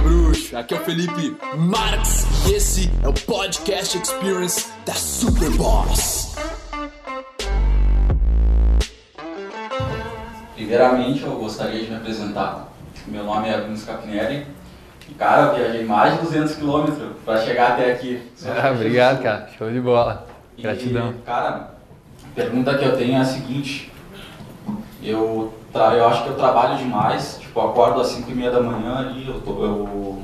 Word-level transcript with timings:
meu 0.00 0.02
bruxo? 0.02 0.56
Aqui 0.56 0.74
é 0.74 0.76
o 0.76 0.80
Felipe 0.80 1.36
Marx 1.56 2.26
e 2.48 2.54
esse 2.54 2.90
é 3.02 3.08
o 3.08 3.12
Podcast 3.12 3.98
Experience 3.98 4.68
da 4.84 4.92
Superboss. 4.94 6.36
Primeiramente, 10.54 11.22
eu 11.22 11.32
gostaria 11.36 11.82
de 11.84 11.90
me 11.90 11.96
apresentar. 11.96 12.68
Meu 13.06 13.24
nome 13.24 13.48
é 13.48 13.60
Bruno 13.60 13.78
Capinelli. 13.80 14.46
E, 15.08 15.14
cara, 15.14 15.52
eu 15.52 15.54
viajei 15.56 15.84
mais 15.84 16.14
de 16.14 16.22
200 16.22 16.54
quilômetros 16.54 16.98
para 17.24 17.44
chegar 17.44 17.72
até 17.72 17.92
aqui. 17.92 18.22
Ah, 18.46 18.70
obrigado, 18.70 19.22
cara. 19.22 19.48
Show 19.58 19.70
de 19.70 19.80
bola. 19.80 20.26
E, 20.56 20.62
Gratidão. 20.62 21.14
Cara, 21.26 21.74
a 22.24 22.34
pergunta 22.34 22.76
que 22.76 22.84
eu 22.84 22.96
tenho 22.96 23.14
é 23.14 23.20
a 23.20 23.24
seguinte. 23.24 23.90
Eu, 25.10 25.52
eu 25.74 26.06
acho 26.08 26.22
que 26.24 26.28
eu 26.30 26.34
trabalho 26.36 26.76
demais. 26.76 27.38
Tipo, 27.40 27.60
acordo 27.60 28.00
às 28.00 28.08
5 28.08 28.30
e 28.30 28.34
meia 28.34 28.50
da 28.50 28.60
manhã 28.60 28.98
ali, 28.98 29.26
eu, 29.26 29.40
tô- 29.40 29.64
eu 29.64 30.18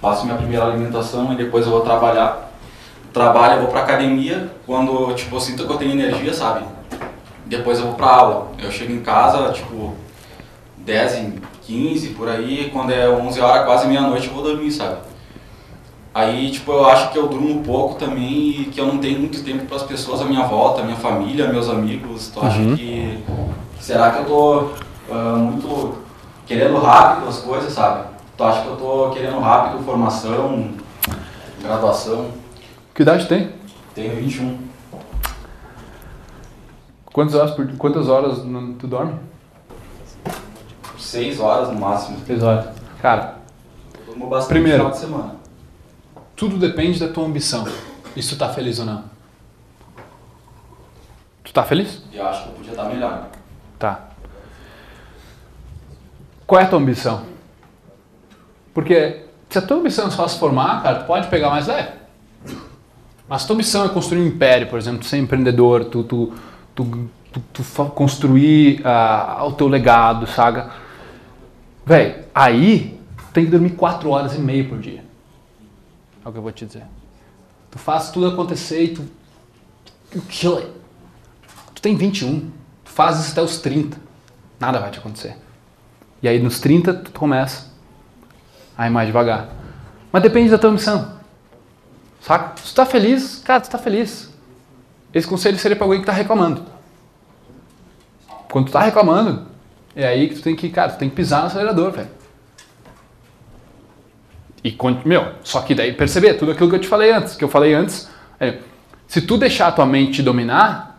faço 0.00 0.24
minha 0.24 0.36
primeira 0.36 0.64
alimentação 0.66 1.32
e 1.32 1.36
depois 1.36 1.64
eu 1.66 1.72
vou 1.72 1.80
trabalhar. 1.82 2.50
Trabalho, 3.12 3.54
eu 3.54 3.60
vou 3.62 3.68
pra 3.70 3.80
academia 3.80 4.50
quando 4.66 5.14
tipo, 5.14 5.36
eu 5.36 5.40
sinto 5.40 5.64
que 5.66 5.72
eu 5.72 5.76
tenho 5.76 5.92
energia, 5.92 6.34
sabe? 6.34 6.64
Depois 7.46 7.78
eu 7.78 7.86
vou 7.86 7.94
pra 7.94 8.06
aula. 8.08 8.48
Eu 8.58 8.70
chego 8.72 8.92
em 8.92 9.00
casa, 9.00 9.52
tipo, 9.52 9.94
10 10.78 11.14
e 11.18 11.34
15 11.62 12.08
por 12.10 12.28
aí, 12.28 12.70
quando 12.72 12.90
é 12.92 13.08
11 13.08 13.40
horas, 13.40 13.64
quase 13.64 13.86
meia-noite, 13.86 14.26
eu 14.28 14.34
vou 14.34 14.42
dormir, 14.42 14.70
sabe? 14.72 14.96
Aí, 16.12 16.50
tipo, 16.50 16.70
eu 16.70 16.86
acho 16.86 17.10
que 17.10 17.18
eu 17.18 17.26
durmo 17.26 17.62
pouco 17.64 17.94
também 17.96 18.30
e 18.60 18.64
que 18.72 18.80
eu 18.80 18.86
não 18.86 18.98
tenho 18.98 19.18
muito 19.18 19.42
tempo 19.42 19.64
para 19.66 19.76
as 19.76 19.82
pessoas 19.82 20.20
à 20.20 20.24
minha 20.24 20.44
volta, 20.44 20.82
minha 20.82 20.96
família, 20.96 21.48
meus 21.48 21.68
amigos. 21.68 22.28
Tu 22.32 22.40
acha 22.40 22.58
que. 22.76 23.18
Será 23.84 24.12
que 24.12 24.18
eu 24.20 24.24
tô 24.24 24.70
ah, 25.12 25.36
muito 25.36 25.98
querendo 26.46 26.78
rápido 26.78 27.28
as 27.28 27.40
coisas, 27.40 27.70
sabe? 27.70 28.08
Tu 28.34 28.42
acha 28.42 28.62
que 28.62 28.68
eu 28.68 28.76
tô 28.76 29.10
querendo 29.10 29.38
rápido 29.40 29.84
formação, 29.84 30.72
graduação? 31.60 32.30
Que 32.94 33.02
idade 33.02 33.28
tem? 33.28 33.52
Tenho 33.94 34.16
21. 34.16 34.58
Quantas 37.12 37.34
horas, 37.34 37.50
por, 37.50 37.76
quantas 37.76 38.08
horas 38.08 38.38
tu 38.78 38.86
dorme? 38.86 39.20
6 40.98 41.38
horas 41.40 41.68
no 41.68 41.78
máximo. 41.78 42.18
Três 42.24 42.42
horas. 42.42 42.66
Cara, 43.02 43.36
Eu 43.98 44.06
durmo 44.06 44.28
bastante 44.28 44.48
Primeiro. 44.48 44.82
no 44.82 44.94
final 44.94 44.98
de 44.98 45.06
semana. 45.06 45.36
tudo 46.34 46.56
depende 46.56 46.98
da 46.98 47.12
tua 47.12 47.26
ambição. 47.26 47.68
E 48.16 48.22
se 48.22 48.30
tu 48.30 48.38
tá 48.38 48.48
feliz 48.48 48.78
ou 48.78 48.86
não. 48.86 49.04
Tu 51.44 51.52
tá 51.52 51.62
feliz? 51.64 52.02
Eu 52.10 52.26
acho 52.26 52.44
que 52.44 52.48
eu 52.48 52.54
podia 52.54 52.70
estar 52.70 52.84
melhor. 52.84 53.28
Tá. 53.78 54.08
Qual 56.46 56.60
é 56.60 56.64
a 56.64 56.68
tua 56.68 56.78
ambição? 56.78 57.24
Porque 58.72 59.24
se 59.48 59.58
a 59.58 59.62
tua 59.62 59.78
ambição 59.78 60.08
é 60.08 60.10
só 60.10 60.26
se 60.26 60.38
formar, 60.38 60.82
cara, 60.82 61.00
tu 61.00 61.06
pode 61.06 61.28
pegar 61.28 61.50
mais 61.50 61.66
leve. 61.66 61.90
Mas 63.28 63.42
se 63.42 63.46
tua 63.46 63.54
ambição 63.54 63.84
é 63.84 63.88
construir 63.88 64.20
um 64.20 64.26
império, 64.26 64.68
por 64.68 64.78
exemplo, 64.78 65.00
tu 65.00 65.06
ser 65.06 65.18
empreendedor, 65.18 65.86
tu, 65.86 66.02
tu, 66.04 66.32
tu, 66.74 67.08
tu, 67.52 67.84
construir 67.90 68.80
ah, 68.84 69.44
o 69.46 69.52
teu 69.52 69.68
legado, 69.68 70.26
saga. 70.26 70.72
Véi, 71.86 72.24
aí 72.34 73.00
tem 73.32 73.44
que 73.44 73.50
dormir 73.50 73.70
4 73.70 74.08
horas 74.10 74.34
e 74.34 74.38
meia 74.38 74.68
por 74.68 74.78
dia. 74.78 75.04
É 76.24 76.28
o 76.28 76.32
que 76.32 76.38
eu 76.38 76.42
vou 76.42 76.52
te 76.52 76.64
dizer. 76.64 76.84
Tu 77.70 77.78
faz 77.78 78.10
tudo 78.10 78.28
acontecer 78.28 78.84
e 78.84 78.88
tu. 78.88 79.02
You 80.14 80.22
kill 80.28 80.58
it. 80.58 80.70
Tu 81.74 81.82
tem 81.82 81.96
21. 81.96 82.50
Faz 82.94 83.18
isso 83.18 83.32
até 83.32 83.42
os 83.42 83.58
30. 83.58 83.96
Nada 84.60 84.78
vai 84.78 84.88
te 84.88 85.00
acontecer. 85.00 85.36
E 86.22 86.28
aí 86.28 86.38
nos 86.38 86.60
30 86.60 86.94
tu 86.94 87.10
começa 87.10 87.66
a 88.78 88.86
ir 88.86 88.90
mais 88.90 89.08
devagar. 89.08 89.48
Mas 90.12 90.22
depende 90.22 90.48
da 90.48 90.58
tua 90.58 90.70
missão. 90.70 91.18
Saca? 92.20 92.56
Se 92.62 92.72
tu 92.72 92.76
tá 92.76 92.86
feliz, 92.86 93.42
cara, 93.44 93.60
tu 93.60 93.68
tá 93.68 93.78
feliz. 93.78 94.32
Esse 95.12 95.26
conselho 95.26 95.58
seria 95.58 95.76
pra 95.76 95.84
alguém 95.84 96.00
que 96.00 96.06
tá 96.06 96.12
reclamando. 96.12 96.64
Quando 98.48 98.66
tu 98.66 98.72
tá 98.72 98.80
reclamando, 98.80 99.48
é 99.96 100.06
aí 100.06 100.28
que 100.28 100.36
tu 100.36 100.42
tem 100.42 100.54
que, 100.54 100.70
cara, 100.70 100.92
tu 100.92 100.98
tem 100.98 101.10
que 101.10 101.16
pisar 101.16 101.40
no 101.40 101.46
acelerador, 101.48 101.90
velho. 101.90 102.08
E, 104.62 104.78
meu, 105.04 105.34
só 105.42 105.62
que 105.62 105.74
daí 105.74 105.92
perceber 105.92 106.34
tudo 106.34 106.52
aquilo 106.52 106.70
que 106.70 106.76
eu 106.76 106.80
te 106.80 106.88
falei 106.88 107.10
antes, 107.10 107.34
que 107.34 107.42
eu 107.42 107.48
falei 107.48 107.74
antes, 107.74 108.08
é, 108.38 108.58
se 109.08 109.20
tu 109.20 109.36
deixar 109.36 109.66
a 109.66 109.72
tua 109.72 109.84
mente 109.84 110.12
te 110.12 110.22
dominar, 110.22 110.93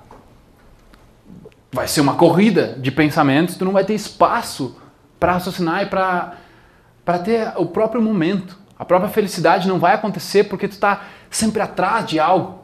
vai 1.76 1.90
ser 1.90 2.00
uma 2.00 2.16
corrida 2.16 2.78
de 2.80 2.90
pensamentos, 2.90 3.58
tu 3.58 3.66
não 3.66 3.74
vai 3.74 3.84
ter 3.84 3.94
espaço 3.94 4.78
para 5.20 5.34
raciocinar 5.34 5.84
e 5.84 5.86
para 5.88 7.20
ter 7.20 7.52
o 7.58 7.66
próprio 7.66 8.02
momento. 8.02 8.58
A 8.80 8.86
própria 8.86 9.10
felicidade 9.10 9.68
não 9.68 9.78
vai 9.78 9.94
acontecer 9.94 10.46
porque 10.46 10.70
tu 10.70 10.80
tá 10.80 11.04
sempre 11.30 11.62
atrás 11.62 12.06
de 12.06 12.18
algo, 12.18 12.62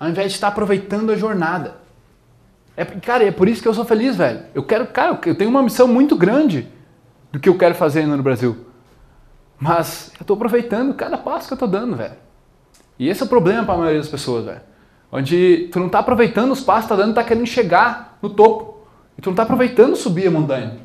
ao 0.00 0.08
invés 0.08 0.32
de 0.32 0.34
estar 0.34 0.48
aproveitando 0.48 1.12
a 1.12 1.16
jornada. 1.16 1.76
É, 2.76 2.84
cara, 2.84 3.22
é 3.22 3.30
por 3.30 3.48
isso 3.48 3.62
que 3.62 3.68
eu 3.68 3.74
sou 3.74 3.84
feliz, 3.84 4.16
velho. 4.16 4.42
Eu 4.52 4.64
quero, 4.64 4.88
cara, 4.88 5.16
eu 5.26 5.36
tenho 5.36 5.50
uma 5.50 5.62
missão 5.62 5.86
muito 5.86 6.16
grande 6.16 6.66
do 7.30 7.38
que 7.38 7.48
eu 7.48 7.56
quero 7.56 7.76
fazer 7.76 8.04
no 8.04 8.20
Brasil. 8.20 8.66
Mas 9.60 10.10
eu 10.18 10.26
tô 10.26 10.34
aproveitando 10.34 10.92
cada 10.94 11.16
passo 11.16 11.46
que 11.46 11.54
eu 11.54 11.58
tô 11.58 11.68
dando, 11.68 11.94
velho. 11.94 12.16
E 12.98 13.08
esse 13.08 13.22
é 13.22 13.26
o 13.26 13.28
problema 13.28 13.64
para 13.64 13.74
a 13.74 13.78
maioria 13.78 14.00
das 14.00 14.10
pessoas, 14.10 14.44
velho. 14.44 14.60
Onde 15.12 15.68
tu 15.72 15.78
não 15.78 15.88
tá 15.88 16.00
aproveitando 16.00 16.50
os 16.50 16.60
passos 16.60 16.84
que 16.84 16.88
tá 16.88 16.96
dando, 16.96 17.14
tá 17.14 17.22
querendo 17.22 17.46
chegar 17.46 18.13
no 18.28 18.34
topo. 18.34 18.74
E 19.16 19.22
tu 19.22 19.30
não 19.30 19.36
tá 19.36 19.44
aproveitando 19.44 19.94
subir 19.96 20.26
a 20.26 20.30
montanha. 20.30 20.78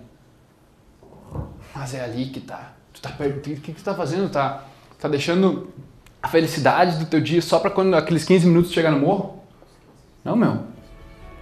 Mas 1.75 1.93
é 1.93 2.03
ali 2.03 2.27
que 2.27 2.39
tá. 2.39 2.73
Tu 2.93 3.01
tá 3.01 3.09
per- 3.09 3.37
o 3.37 3.39
que, 3.41 3.55
que 3.55 3.71
tu 3.73 3.83
tá 3.83 3.93
fazendo? 3.95 4.29
Tá, 4.29 4.65
tá 4.99 5.07
deixando 5.07 5.69
a 6.21 6.27
felicidade 6.27 6.97
do 6.97 7.05
teu 7.05 7.21
dia 7.21 7.41
só 7.41 7.59
para 7.59 7.69
quando 7.71 7.93
aqueles 7.95 8.23
15 8.25 8.45
minutos 8.47 8.71
chegar 8.71 8.91
no 8.91 8.99
morro? 8.99 9.39
Não, 10.23 10.35
meu. 10.35 10.59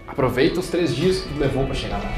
Aproveita 0.07 0.59
os 0.59 0.67
três 0.67 0.95
dias 0.95 1.19
que 1.19 1.33
tu 1.33 1.39
levou 1.39 1.65
para 1.65 1.73
chegar 1.73 1.97
lá. 1.97 2.09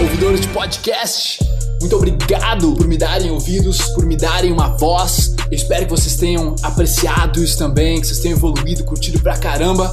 Ouvidores 0.00 0.40
de 0.40 0.48
podcast, 0.48 1.38
muito 1.80 1.96
obrigado 1.96 2.74
por 2.74 2.86
me 2.86 2.98
darem 2.98 3.30
ouvidos, 3.30 3.80
por 3.94 4.04
me 4.04 4.16
darem 4.16 4.52
uma 4.52 4.68
voz. 4.76 5.34
Eu 5.50 5.56
espero 5.56 5.84
que 5.84 5.90
vocês 5.90 6.16
tenham 6.16 6.54
apreciado 6.62 7.42
isso 7.42 7.56
também, 7.58 8.00
que 8.00 8.06
vocês 8.06 8.18
tenham 8.20 8.36
evoluído, 8.36 8.84
curtido 8.84 9.20
pra 9.20 9.38
caramba. 9.38 9.92